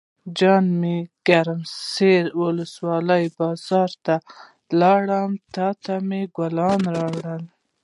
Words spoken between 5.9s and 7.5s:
مې ګلابي راوړې.